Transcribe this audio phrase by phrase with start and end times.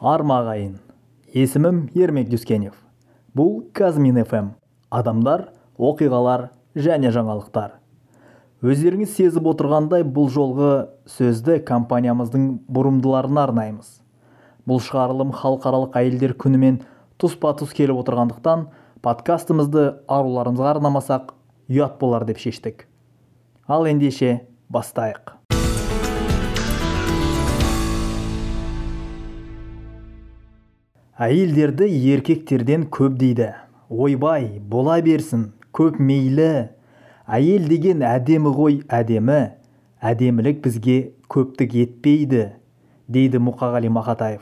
[0.00, 0.78] арма ағайын
[1.36, 2.72] есімім ермек дүйсенов
[3.36, 4.54] бұл казмин фм.
[4.88, 7.74] Адамдар оқиғалар және жаңалықтар.
[8.64, 10.70] Өздеріңіз сезіп отырғандай бұл жолғы
[11.04, 13.90] сөзді компаниямыздың бұрымдыларына арнаймыз.
[14.64, 16.80] Бұл шығарылым халықаралық әйелдер күнімен
[17.20, 18.70] тұспа тұс келіп отырғандықтан
[19.04, 21.34] подкастымызды аруларымызға арнамасақ
[21.68, 22.86] ұят болар деп шештік.
[23.68, 25.39] Ал ендеше бастайық.
[31.20, 31.84] Әйелдерді
[32.14, 33.50] еркектерден көп дейді.
[33.92, 36.70] Ойбай бола берсін көп мейлі.
[37.28, 39.52] Әйел деген әдемі ғой әдемі.
[40.00, 42.46] Әдемілік бізге көптік етпейді
[43.12, 44.40] дейді мұқағали мақатаев.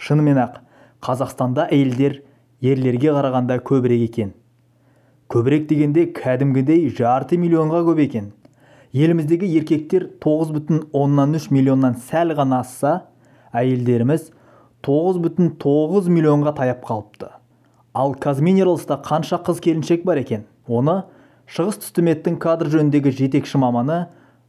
[0.00, 0.62] Шынымен-ақ
[1.04, 2.22] қазақстанда әйелдер
[2.64, 4.32] ерлерге қарағанда көбірек екен.
[5.28, 8.32] Көбірек дегенде кәдімгідей жарты миллионға көп екен.
[8.96, 13.02] Еліміздегі еркектер тоғыз бүтін оннан үш миллионнан сәл ғана асса
[13.52, 14.30] әйелдеріміз
[14.82, 17.30] тоғыз бүтін тоғыз миллионға таяп қалыпты.
[17.94, 20.46] Ал казминералста қанша қыз келіншек бар екен?
[20.66, 21.02] Оны
[21.52, 24.06] шығыс түстіметтің кадр жөніндегі жетекші маманы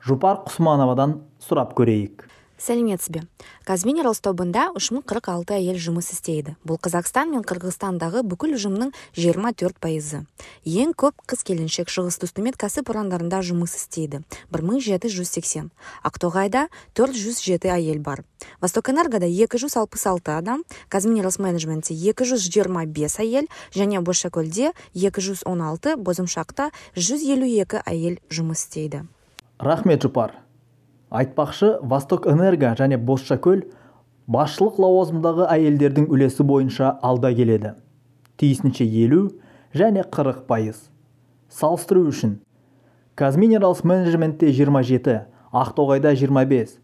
[0.08, 2.26] жұпар құсмановадан сұрап көрейік.
[2.64, 3.22] Сәлеметсіз бе?
[3.68, 6.56] Казминералс тобында үш мың қырық алты әйел жұмыс істейді.
[6.64, 10.24] Бұл қазақстан мен қырғызстандағы бүкіл ұжымның жиырма төрт пайызы.
[10.64, 14.24] Ең көп қыз келіншек шығыс түстімет кәсіпорындарында жұмыс істейді.
[14.52, 15.72] Бір мың жеті жүз сексен.
[16.08, 18.24] Ақтоғайда төрт жүз жеті әйел бар.
[18.62, 24.04] Восток энергода екі жүз алпыс алты адам казминералс менеджментте екі жүз жиырма бес әйел және
[24.04, 29.06] бозшакөлде екі жүз он алты бозымшақта жүз елу екі әйел жұмыс істейді.
[29.60, 30.43] Рахмет жұпар.
[31.14, 33.62] Айтпақшы восток энерго және бозшакөл
[34.34, 37.76] басшылық лауазымдағы әйелдердің үлесі бойынша алда келеді.
[38.42, 39.28] Тиісінше елу
[39.78, 40.90] және қырық пайыз.
[41.54, 42.40] Салыстыру үшін
[43.16, 45.20] казминералс менеджментте 27
[45.54, 46.78] ақтоғайда 25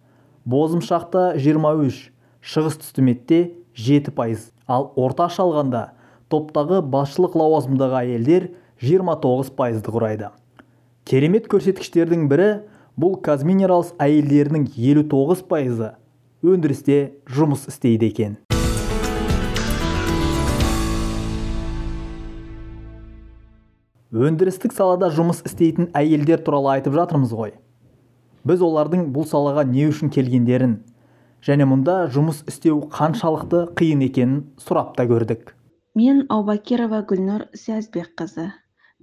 [0.45, 3.39] бозымшақта 23 шығыс түстіметте
[3.73, 4.51] 7 пайыз.
[4.69, 5.87] Ал орташа алғанда
[6.29, 8.51] топтағы басшылық лауазымдағы әйелдер
[8.85, 10.29] 29 пайызды құрайды.
[11.09, 12.49] Керемет көрсеткіштердің бірі
[12.99, 15.93] бұл казминералс әйелдерінің 59 пайызы
[16.43, 16.97] өндірісте
[17.31, 18.33] жұмыс істейді екен.
[24.11, 27.53] Өндірістік салада жұмыс істейтін әйелдер туралы айтып жатырмыз ғой.
[28.43, 30.79] Біз олардың бұл салаға не үшін келгендерін
[31.45, 35.53] және мұнда жұмыс істеу қаншалықты қиын екенін сұрап та көрдік.
[35.95, 38.49] Мен аубакирова гүлнұр сәзбекқызы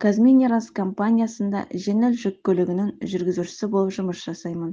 [0.04, 4.72] казминералс компаниясында жеңіл жүк көлігінің жүргізушісі болып жұмыс жасаймын.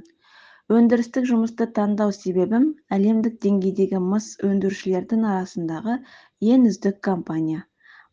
[0.78, 2.66] Өндірістік жұмысты таңдау себебім
[2.98, 5.96] әлемдік деңгейдегі мыс өндірушілердің арасындағы
[6.56, 7.62] ең үздік компания.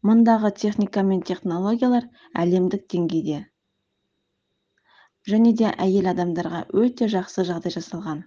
[0.06, 2.06] Мұндағы техника мен технологиялар
[2.44, 3.40] әлемдік деңгейде.
[5.32, 8.22] Және де әйел адамдарға өте жақсы жағдай жасалған.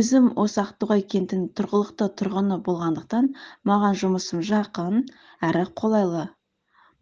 [0.00, 3.32] Өзім осы ақтоғай кентінің тұрғылықты тұрғыны болғандықтан
[3.72, 5.00] маған жұмысым жақын
[5.50, 6.26] әрі қолайлы.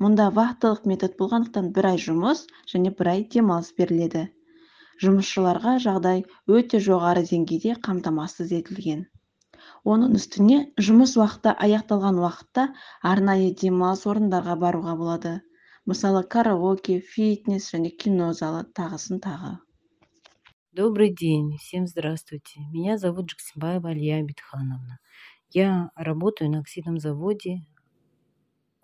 [0.05, 4.25] Мұнда вахталық метод болғандықтан бір ай жұмыс және бір ай демалыс беріледі.
[5.05, 6.25] Жұмысшыларға жағдай
[6.59, 9.07] өте жоғары деңгейде қамтамасыз етілген.
[9.93, 12.67] Оның үстіне жұмыс уақыты аяқталған уақытта
[13.13, 15.39] арнайы демалыс орындарға баруға болады.
[15.89, 19.57] Мысалы караоке фитнес және кино залы тағысын тағы.
[20.73, 22.61] Добрый день, всем здравствуйте.
[22.73, 24.99] Меня зовут Джексимбаева Алия Абитхановна.
[25.51, 27.63] Я работаю на оксидном заводе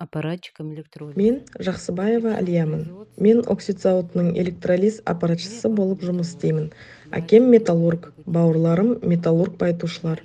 [0.04, 2.84] аппаратчиком электроли мен жақсыбаева әлиямын
[3.26, 6.70] мен оксид зауытының электролиз аппаратшысы болып жұмыс істеймін.
[7.18, 10.22] Әкем металлург бауырларым металлург байытушылар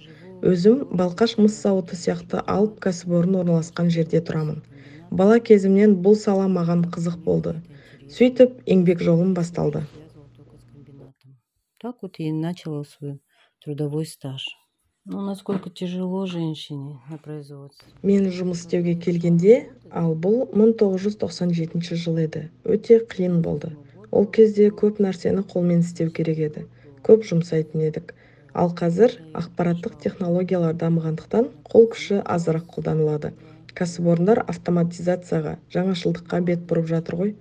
[0.51, 4.62] өзім балқаш мыс зауыты сияқты алып кәсіпорын орналасқан жерде тұрамын.
[5.12, 7.56] Бала кезімнен бұл сала маған қызық болды.
[8.16, 9.84] Сөйтіп еңбек жолым басталды.
[11.81, 13.19] Так вот и начала свой
[13.63, 14.45] трудовой стаж.
[15.09, 17.88] Ну насколько тяжело женщине на производстве.
[18.03, 19.56] Мен жұмыс істеуге келгенде
[19.90, 22.44] ал бұл 1997 жыл еді.
[22.64, 23.72] Өте қиын болды.
[24.12, 26.66] Ол кезде көп нәрсені қолмен істеу керек еді.
[27.01, 28.13] Көп жұмсайтын едік.
[28.54, 33.33] Ал қазір ақпараттық технологиялар дамығандықтан қол күші азырақ қолданылады.
[33.74, 37.36] Кәсіпорындар автоматизацияға жаңашылдыққа бет бұрып жатыр ғой.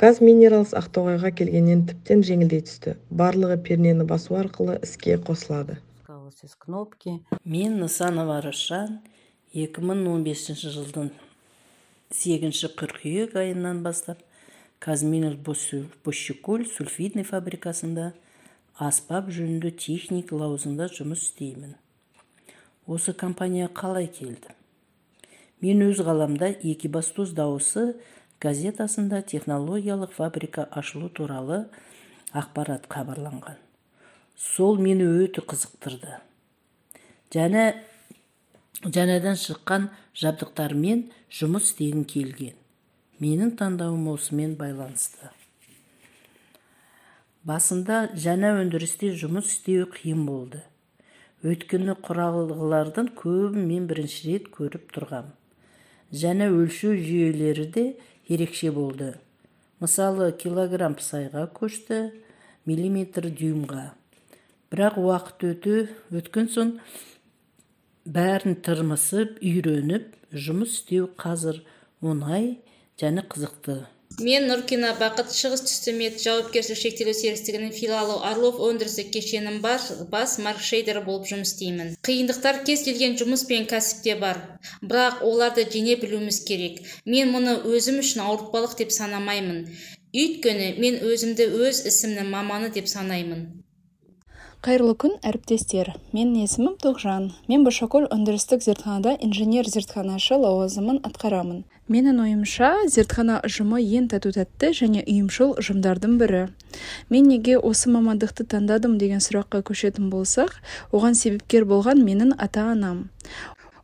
[0.00, 2.96] Казминералс ақтоғайға келгеннен тіптен жеңілдей түсті.
[3.12, 5.82] Барлығы пернені басу арқылы іске қосылады.
[6.42, 7.24] Из кнопки.
[7.44, 8.98] Мен нысанова рышан
[9.54, 11.10] 2015 жылдың
[12.10, 14.18] сегізінші қыркүйек айынан бастап
[14.82, 18.08] казминер бозшекөл сульфидный фабрикасында
[18.74, 21.76] аспап жөнді техник лауазымда жұмыс істеймін.
[22.90, 24.50] Осы компания қалай келді?
[25.62, 27.92] Мен өз ғаламда екібастұз дауысы
[28.42, 31.68] газетасында технологиялық фабрика ашылу туралы
[32.34, 33.62] ақпарат хабарланған.
[34.34, 36.18] Сол мені өте қызықтырды.
[37.32, 37.66] Және
[38.82, 39.88] жаңадан шыққан
[40.18, 42.56] жабдықтармен жұмыс істегім келген.
[43.22, 45.30] Менің таңдауым осымен байланысты.
[47.46, 50.62] Басында жаңа өндірісте жұмыс істеу қиын болды.
[51.42, 55.32] Өйткені құралғылардың көбін мен бірінші рет көріп тұрғам.
[56.14, 57.84] Жаңа өлшеу жүйелері де
[58.28, 59.14] ерекше болды.
[59.82, 62.12] Мысалы килограмм сайға көшті
[62.68, 63.88] миллиметр дюймға.
[64.70, 65.74] Бірақ уақыт өте
[66.14, 66.76] өткен соң
[68.04, 71.62] бәрін тырмысып үйреніп жұмыс істеу қазір
[72.02, 72.56] оңай
[72.98, 73.84] және қызықты.
[74.20, 81.04] Мен нұркина бақыт шығыс түстімет жауапкершілігі шектеулі серіктестігінің филиалы орлов өндірістік кешенінің бас, бас маркшейдері
[81.06, 81.94] болып жұмыс істеймін.
[82.04, 84.42] Қиындықтар кез келген жұмыс пен кәсіпте бар
[84.82, 86.82] бірақ оларды жеңе білуіміз керек.
[87.06, 89.64] Мен мұны өзім үшін ауыртпалық деп санамаймын.
[90.12, 93.61] Өйткені мен өзімді өз ісімнің маманы деп санаймын.
[94.62, 95.88] Қайырлы күн әріптестер.
[96.14, 97.24] Менің есімім тоғжан.
[97.50, 101.64] Мен бошакөл өндірістік зертханада инженер зертханашы лауазымын атқарамын.
[101.90, 106.44] Менің ойымша зертхана ұжымы ең тату тәтті және ұйымшыл ұжымдардың бірі.
[107.10, 110.54] Мен неге осы мамандықты таңдадым деген сұраққа көшетін болсақ
[110.94, 113.08] оған себепкер болған менің ата анам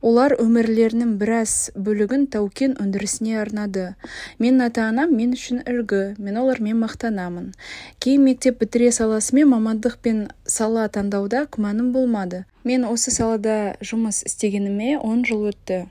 [0.00, 3.94] олар өмірлерінің біраз бөлігін тау-кен өндірісіне арнады.
[4.38, 6.14] Менің ата-анам мен үшін үлгі.
[6.22, 7.52] Мен олармен мақтанамын.
[7.98, 12.44] Кейін мектеп бітіре саласымен мамандық пен сала таңдауда күмәнім болмады.
[12.64, 15.86] Мен осы салада жұмыс істегеніме он жыл өтті.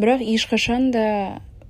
[0.00, 1.06] Бірақ ешқашан да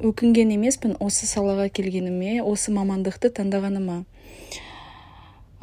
[0.05, 4.05] өкінген емеспін осы салаға келгеніме осы мамандықты таңдағаныма.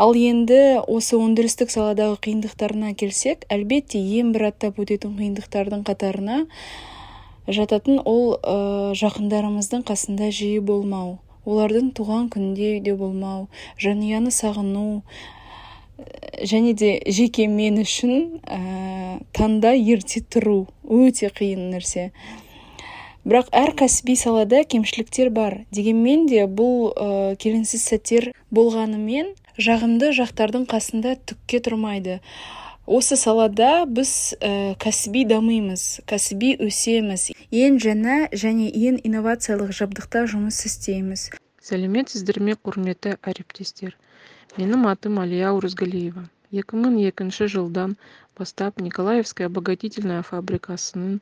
[0.01, 6.45] Ал енді осы өндірістік саладағы қиындықтарына келсек әлбетте ең бір аттап өтетін қиындықтардың қатарына
[7.45, 11.19] жататын ол ә, жақындарымыздың қасында жиі болмау.
[11.45, 13.47] Олардың туған күнінде үйде болмау
[13.81, 15.01] жанұяны сағыну
[16.49, 22.11] және де жеке мен үшін ә, таңда ерте тұру өте қиын нәрсе.
[23.21, 25.59] Бірақ әр кәсіби салада кемшіліктер бар.
[25.69, 29.35] Дегенмен де бұл ә, келеңсіз сәттер болғанымен
[29.67, 32.19] жағымды жақтардың қасында түкке тұрмайды.
[32.97, 34.11] Осы салада біз
[34.41, 37.29] ә, кәсіби дамимыз кәсіби өсеміз.
[37.53, 41.29] Ең жаңа және ең инновациялық жабдықта жұмыс істейміз.
[41.61, 43.95] Сәлеметсіздер ме құрметті әріптестер.
[44.57, 47.95] Менің атым алия оразгалиева 2002 жылдан
[48.37, 51.21] бастап николаевская обогатительная фабрикасының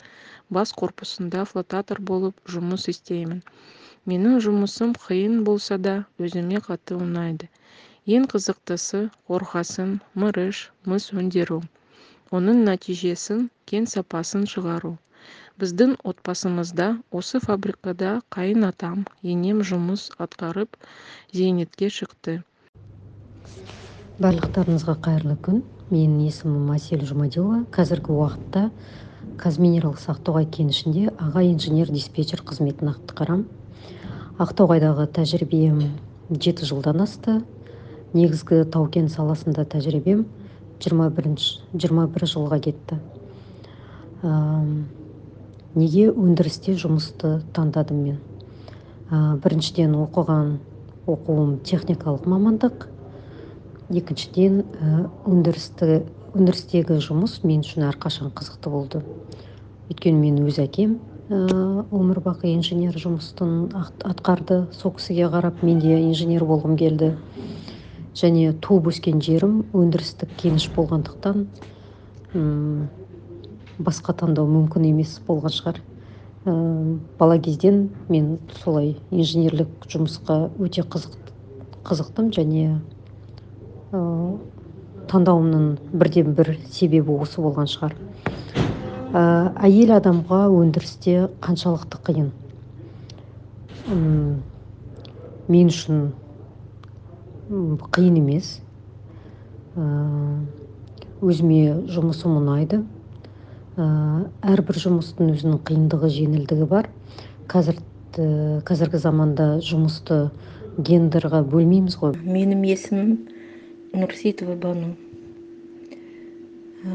[0.57, 3.43] бас корпусында флотатор болып жұмыс істеймін.
[4.09, 7.51] Менің жұмысым қиын болса да өзіме қатты ұнайды.
[8.09, 9.89] Ең қызықтысы қорғасын
[10.21, 10.59] мырыш
[10.89, 11.59] мыс өндіру.
[12.33, 14.95] Оның нәтижесін кен сапасын шығару.
[15.61, 16.87] Біздің отбасымызда
[17.19, 20.79] осы фабрикада қайын атам енем жұмыс атқарып
[21.35, 22.39] зейнетке шықты.
[24.23, 25.61] Барлықтарыңызға қайырлы күн.
[25.93, 28.65] Менің есімім әсел жұмадилова қазіргі уақытта
[29.41, 33.45] қазминерал ақтоғай кенішінде аға инженер диспетчер қызметін атқарамын
[34.45, 35.81] ақтоғайдағы тәжірибем
[36.29, 37.39] жеті жылдан асты.
[38.13, 40.25] Негізгі тау-кен саласында тәжірибем
[40.79, 42.99] 21 жылға кетті.
[44.23, 44.31] Ә,
[45.75, 48.17] неге өндірісте жұмысты таңдадым мен?
[49.11, 50.55] Ә, біріншіден оқыған
[51.09, 52.87] оқуым техникалық мамандық.
[53.89, 54.63] Екіншіден
[55.25, 56.03] өндірісті
[56.37, 59.01] өндірістегі жұмыс мен үшін әрқашан қызықты болды.
[59.89, 63.69] Өйткені мен өз әкем өмір бақи инженер жұмыстың
[64.09, 67.11] атқарды сол кісіге қарап мен де инженер болғым келді.
[68.17, 71.45] Және туып өскен жерім өндірістік кеніш болғандықтан
[72.33, 72.87] м
[73.79, 75.79] басқа таңдау мүмкін емес болған шығар.
[76.45, 76.53] Ә,
[77.19, 81.15] бала кезден мен солай инженерлік жұмысқа өте қызық,
[81.87, 82.79] қызықтым және
[83.91, 84.01] ә,
[85.11, 87.95] таңдауымның бірден бір себебі осы болған шығар.
[89.13, 89.21] Ә,
[89.65, 92.31] әйел адамға өндірісте қаншалықты қиын?
[95.49, 96.11] Мен үшін
[97.49, 98.59] қиын емес.
[101.19, 102.83] Өзіме жұмысым ұнайды
[103.79, 106.89] әрбір жұмыстың өзінің қиындығы жеңілдігі бар.
[107.49, 107.79] Қазір
[108.69, 110.29] қазіргі заманда жұмысты
[110.77, 112.13] гендерға бөлмейміз ғой.
[112.21, 113.15] Менің есімім
[113.97, 114.93] нұрсейітова бану.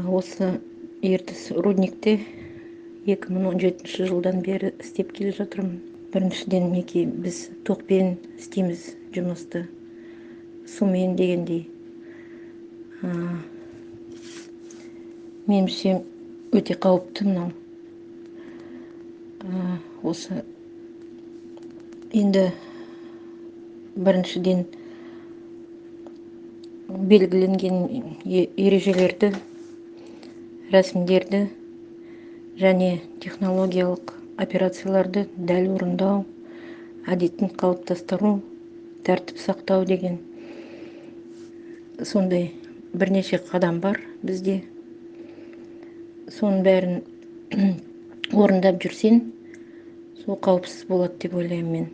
[0.07, 0.59] Осы
[1.03, 2.19] ертіс рудникте
[3.05, 5.81] 2017 жылдан бері істеп келе жатырмын.
[6.15, 9.67] Біріншіден мінекей біз тоқпен істейміз жұмысты.
[10.65, 11.63] Сумен дегендей.
[15.45, 15.99] Меніңше
[16.57, 17.51] өте қауіпті мынау.
[20.05, 20.41] Осы
[22.15, 22.47] енді
[23.95, 24.65] біріншіден
[27.11, 27.77] белгіленген
[28.25, 29.31] ережелерді
[30.73, 31.41] рәсімдерді
[32.61, 32.89] және
[33.23, 36.23] технологиялық операцияларды дәл орындау
[37.15, 38.37] әдетін қалыптастыру
[39.07, 40.17] тәртіп сақтау деген
[42.03, 42.51] сондай
[42.93, 44.61] бірнеше қадам бар бізде.
[46.27, 46.95] Соның бәрін
[48.41, 49.21] орындап жүрсең
[50.23, 51.85] сол қауіпсіз болады деп ойлаймын мен.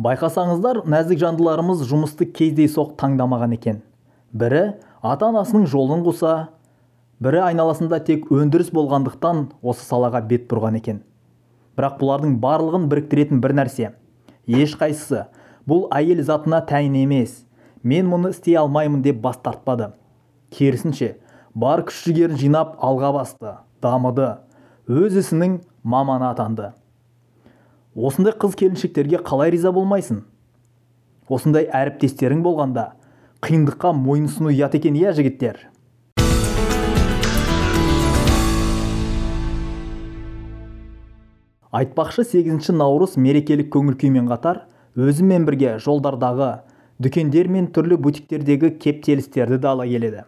[0.00, 3.82] Байқасаңыздар нәзік жандыларымыз жұмысты кездейсоқ таңдамаған екен.
[4.32, 6.48] Бірі ата анасының жолын қуса
[7.20, 11.02] бірі айналасында тек өндіріс болғандықтан осы салаға бет бұрған екен.
[11.80, 13.94] Бірақ бұлардың барлығын біріктіретін бір нәрсе
[14.50, 15.24] ешқайсысы.
[15.68, 17.44] Бұл әйел затына тән емес.
[17.82, 19.94] Мен мұны істей алмаймын деп бас тартпады.
[20.52, 21.14] Керісінше
[21.54, 24.28] бар күш жігерін жинап алға басты дамыды.
[24.90, 26.72] Өз ісінің маманы атанды.
[27.94, 30.24] Осындай қыз келіншектерге қалай риза болмайсың?
[31.30, 32.90] Осындай әріптестерің болғанда
[33.46, 35.68] қиындыққа мойынсыну ұят екен иә жігіттер
[41.70, 44.64] айтпақшы 8 наурыз мерекелік көңіл күймен қатар
[44.98, 46.50] өзімен бірге жолдардағы
[46.98, 50.24] дүкендер мен түрлі бутиктердегі кептелістерді де ала келеді.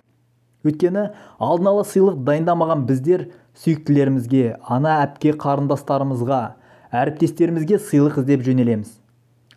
[0.62, 1.08] Өйткені
[1.42, 3.24] алдын ала сыйлық дайындамаған біздер
[3.58, 6.38] сүйіктілерімізге ана әпке қарындастарымызға
[6.94, 8.94] әріптестерімізге сыйлық іздеп жөнелеміз.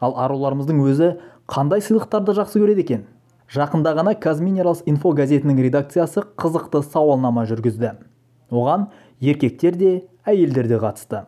[0.02, 1.12] Ал аруларымыздың өзі
[1.46, 3.06] қандай сыйлықтарды жақсы көреді екен?
[3.54, 7.94] Жақында ғана казминералс инфо газетінің редакциясы қызықты сауалнама жүргізді.
[8.50, 8.90] Оған
[9.22, 9.94] еркектер де
[10.26, 11.28] әйелдер де қатысты.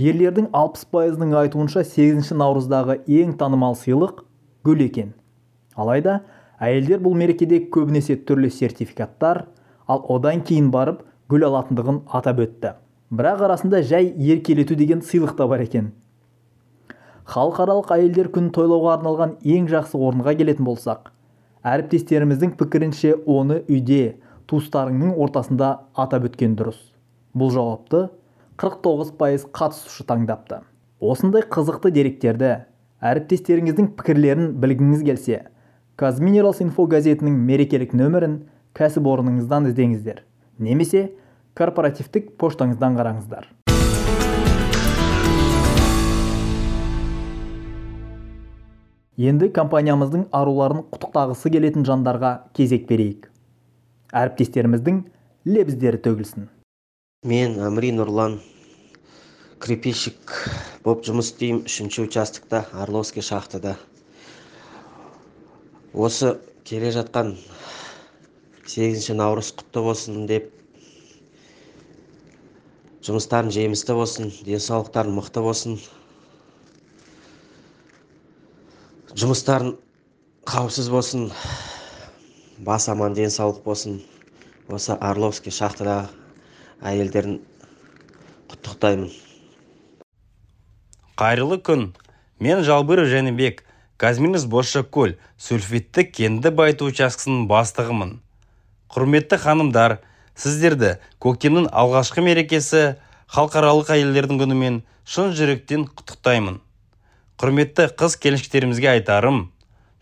[0.00, 4.22] Ерлердің алпыс пайызының айтуынша 8 наурыздағы ең танымал сыйлық
[4.64, 5.12] гүл екен.
[5.76, 6.22] Алайда
[6.60, 9.46] әйелдер бұл мерекеде көбінесе түрлі сертификаттар
[9.88, 12.76] ал одан кейін барып гүл алатындығын атап өтті.
[13.12, 15.92] Бірақ арасында жай еркелету деген сыйлық та бар екен.
[17.28, 21.12] Халықаралық әйелдер күнін тойлауға арналған ең жақсы орынға келетін болсақ
[21.62, 24.16] әріптестеріміздің пікірінше оны үйде
[24.50, 26.80] туыстарыңның ортасында атап өткен дұрыс.
[27.38, 28.08] Бұл жауапты
[28.56, 30.60] 49 пайыз қатысушы таңдапты.
[31.00, 32.50] Осындай қызықты деректерді
[33.00, 35.40] әріптестеріңіздің пікірлерін білгіңіз келсе
[35.96, 38.36] казминералс инфо газетінің мерекелік нөмірін
[38.76, 40.22] кәсіпорныңыздан іздеңіздер.
[40.58, 41.08] Немесе
[41.58, 43.48] корпоративтік поштаңыздан қараңыздар.
[49.16, 53.28] Енді компаниямыздың аруларын құттықтағысы келетін жандарға кезек берейік.
[54.12, 55.04] Әріптестеріміздің
[55.46, 56.50] лебіздері төгілсін.
[57.22, 58.32] Мен әміри нұрлан
[59.62, 60.32] крепищик
[60.82, 63.76] болып жұмыс істеймін үшінші участокта орловский шахтада.
[65.94, 66.32] Осы
[66.66, 67.36] келе жатқан
[68.66, 70.48] сегізінші наурыз құтты болсын деп
[73.06, 75.76] жұмыстарың жемісті болсын денсаулықтарың мықты болсын
[79.14, 79.76] жұмыстарың
[80.50, 81.30] қауіпсіз болсын
[82.66, 84.00] бас аман денсаулық болсын
[84.66, 86.21] осы орловский шахтадағы
[86.82, 87.38] әйелдерін
[88.50, 89.10] құттықтаймын.
[91.18, 91.92] Қайырлы күн.
[92.42, 93.62] Мен жалбыр жәнібек
[94.02, 98.16] казминус бозшакөл сульфидті кенді байыту учаскесінің бастығымын.
[98.90, 100.00] Құрметті ханымдар
[100.34, 102.82] сіздерді көктемнің алғашқы мерекесі
[103.30, 106.58] халықаралық әйелдердің күнімен шын жүректен құттықтаймын.
[107.38, 109.44] Құрметті қыз келіншектерімізге айтарым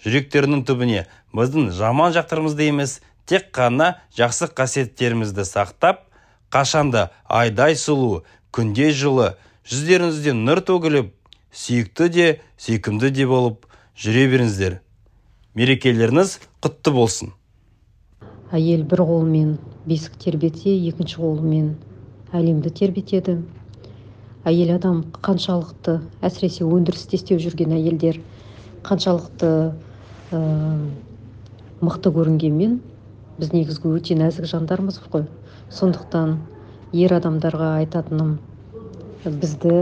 [0.04, 1.04] жүректерінің түбіне
[1.37, 6.06] біздің жаман жақтарымызды емес тек қана жақсы қасиеттерімізді сақтап
[6.50, 8.23] қашанда айдай сұлу
[8.54, 9.33] күнде жылы
[9.71, 11.12] жүздеріңізде нұр төгіліп
[11.54, 12.28] сүйікті де
[12.59, 13.66] сүйкімді де болып
[14.00, 14.80] жүре беріңіздер.
[15.54, 17.33] Мерекелеріңіз құтты болсын.
[18.54, 21.73] Әйел бір қолымен бесік тербетсе екінші қолымен
[22.35, 23.38] әлемді тербетеді.
[24.47, 28.19] Әйел адам қаншалықты әсіресе өндірісте істеп жүрген әйелдер
[28.87, 29.50] қаншалықты
[30.33, 30.40] ә,
[31.83, 32.78] мықты көрінгенмен
[33.38, 35.26] біз негізгі өте нәзік жандармыз ғой.
[35.70, 36.32] Сондықтан
[36.98, 38.30] ер адамдарға айтатыным
[39.22, 39.74] бізді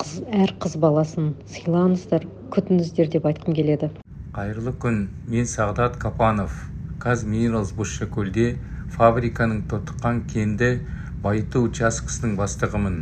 [0.00, 3.90] қыз, әр қыз баласын сыйлаңыздар күтіңіздер деп айтқым келеді.
[4.32, 6.54] Қайырлы күн мен сағдат капанов.
[7.02, 8.54] Қазминералс бозшакөлде
[8.96, 10.70] фабриканың тотыққан кенді
[11.22, 12.98] байыту учаскесінің бастығымын.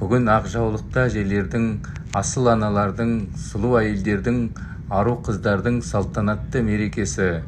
[0.00, 1.66] Бүгін ақжаулықта әжелердің
[2.16, 4.38] асыл аналардың сұлу әйелдердің
[4.90, 7.42] ару қыздардың салтанатты мерекесі.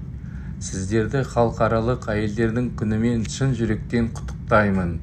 [0.64, 4.94] Сіздерді халықаралық әйелдердің күнімен шын жүректен құттықтаймын.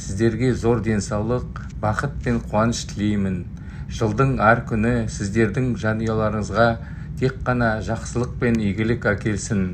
[0.00, 3.42] Сіздерге зор денсаулық бақыт пен қуаныш тілеймін.
[3.92, 6.68] Жылдың әр күні сіздердің жанұяларыңызға
[7.20, 9.66] тек қана жақсылық пен игілік әкелсін.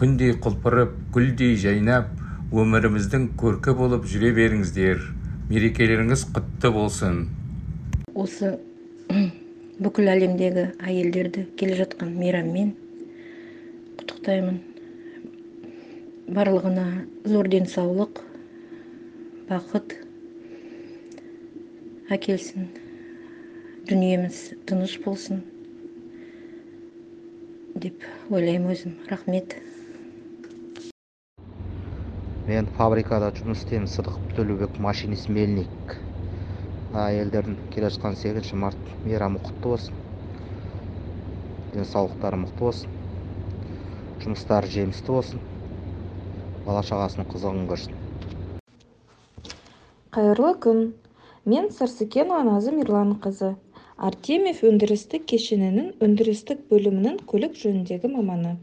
[0.00, 2.08] Күндей құлпырып гүлдей жайнап
[2.50, 5.04] өміріміздің көркі болып жүре беріңіздер.
[5.52, 7.20] Мерекелеріңіз құтты болсын.
[8.14, 8.56] Осы
[9.84, 12.74] бүкіл әлемдегі әйелдерді келе жатқан мейраммен
[14.00, 14.60] құттықтаймын.
[16.30, 16.84] Барлығына
[17.26, 18.20] зор денсаулық
[19.48, 19.96] бақыт
[22.14, 22.68] әкелсін.
[23.90, 24.38] Дүниеміз
[24.70, 25.42] тыныш болсын
[27.82, 28.94] деп ойлаймын өзім.
[29.10, 29.56] Рахмет.
[32.46, 33.90] Мен фабрикада жұмыс істеймін.
[33.90, 35.98] Сыдықов төлеубек машинист мельник.
[36.94, 40.02] Әйелдердің келе жатқан сегізінші март мейрамы құтты болсын.
[41.74, 43.00] Денсаулықтары мықты болсын.
[44.22, 45.49] Жұмыстары жемісті болсын.
[46.66, 48.00] Бала шағасының қызығын көрсін
[50.14, 50.78] қайырлы күн.
[51.50, 53.50] Мен сарсекенова назым ерланқызы
[54.08, 58.56] артемьев өндірістік кешенінің өндірістік бөлімінің көлік жөніндегі маманы.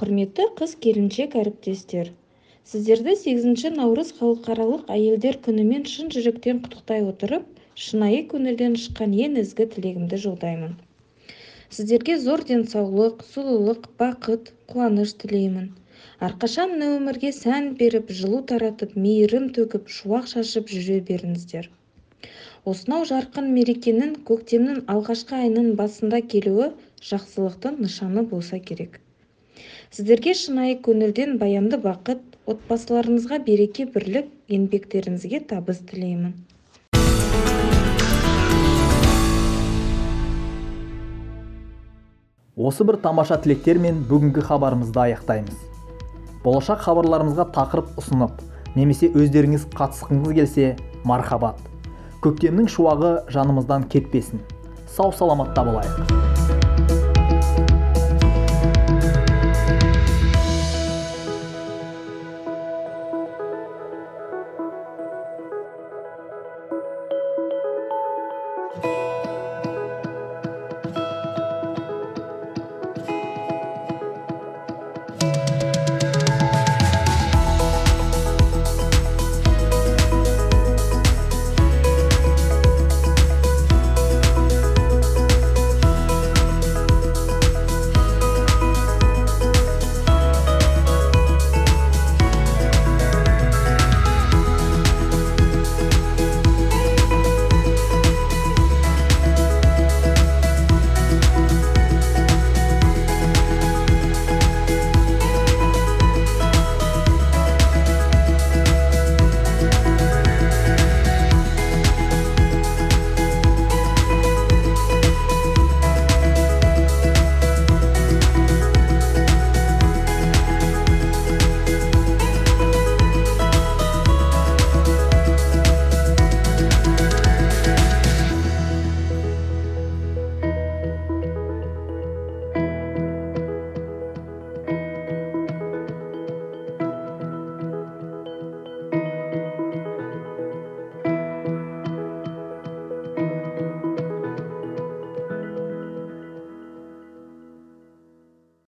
[0.00, 2.10] Құрметті қыз келіншек әріптестер
[2.72, 7.44] сіздерді сегізінші наурыз халықаралық әйелдер күнімен шын жүректен құттықтай отырып
[7.84, 10.74] шынайы көңілден шыққан ең ізгі тілегімді жолдаймын.
[11.68, 15.74] Сіздерге зор денсаулық сұлулық бақыт қуаныш тілеймін.
[16.22, 21.66] Әрқашан мына өмірге сән беріп жылу таратып мейірім төгіп шуақ шашып жүре беріңіздер.
[22.64, 26.70] Осынау жарқын мерекенің көктемнің алғашқы айының басында келуі
[27.10, 29.00] жақсылықтың нышаны болса керек.
[29.90, 36.32] Сіздерге шынайы көңілден баянды бақыт отбасыларыңызға береке бірлік еңбектеріңізге табыс тілеймін.
[42.54, 45.73] Осы бір тамаша тілектермен бүгінгі хабарымызды аяқтаймыз.
[46.44, 48.42] Болашақ хабарларымызға тақырып ұсынып
[48.76, 50.68] немесе өздеріңіз қатысқыңыз келсе
[51.08, 51.56] мархабат.
[52.24, 54.44] Көктемнің шуағы жанымыздан кетпесін.
[54.84, 56.33] Сау саламатта болайық.